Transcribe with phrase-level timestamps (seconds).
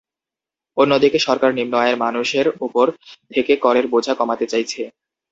[0.77, 2.85] অন্যদিকে সরকার নিম্ন আয়ের মানুষের ওপর
[3.31, 4.81] থেকে করের বোঝা কমাতে চাইছে।